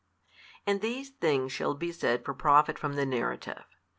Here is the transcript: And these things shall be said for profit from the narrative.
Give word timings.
And 0.65 0.81
these 0.81 1.11
things 1.11 1.51
shall 1.51 1.75
be 1.75 1.91
said 1.91 2.25
for 2.25 2.33
profit 2.33 2.79
from 2.79 2.93
the 2.93 3.05
narrative. 3.05 3.63